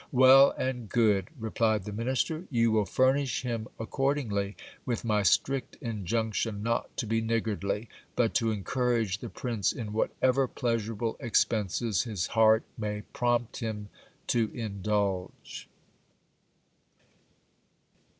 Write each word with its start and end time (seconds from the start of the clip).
Well 0.11 0.49
and 0.57 0.89
good! 0.89 1.27
replied 1.39 1.83
the 1.83 1.93
minister; 1.93 2.45
you 2.49 2.71
will 2.71 2.85
furnish 2.87 3.43
him 3.43 3.67
accordingly, 3.79 4.55
with 4.83 5.05
my 5.05 5.21
strict 5.21 5.77
injunction 5.79 6.63
not 6.63 6.97
to 6.97 7.05
be 7.05 7.21
niggardly, 7.21 7.87
but 8.15 8.33
to 8.33 8.49
encourage 8.49 9.19
the 9.19 9.29
prince 9.29 9.71
in 9.71 9.93
whatever 9.93 10.47
pleasurable 10.47 11.17
expenses 11.19 12.01
his 12.01 12.25
heart 12.33 12.63
may 12.79 13.03
prompt 13.13 13.57
him 13.57 13.89
to 14.25 14.49
indulge. 14.55 15.69